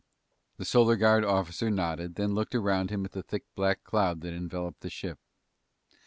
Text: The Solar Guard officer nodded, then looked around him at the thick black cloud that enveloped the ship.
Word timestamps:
The 0.57 0.65
Solar 0.65 0.95
Guard 0.95 1.23
officer 1.23 1.69
nodded, 1.69 2.15
then 2.15 2.33
looked 2.33 2.55
around 2.55 2.89
him 2.89 3.05
at 3.05 3.11
the 3.11 3.21
thick 3.21 3.43
black 3.53 3.83
cloud 3.83 4.21
that 4.21 4.33
enveloped 4.33 4.79
the 4.81 4.89
ship. 4.89 5.19